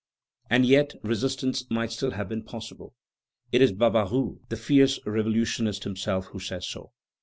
And 0.49 0.65
yet 0.65 0.95
resistance 1.03 1.69
might 1.69 1.91
still 1.91 2.09
have 2.09 2.27
been 2.27 2.41
possible. 2.41 2.95
It 3.51 3.61
is 3.61 3.71
Barbaroux, 3.71 4.39
the 4.49 4.57
fierce 4.57 4.99
revolutionist 5.05 5.83
himself, 5.83 6.25
who 6.31 6.39
says 6.39 6.67
so. 6.67 6.91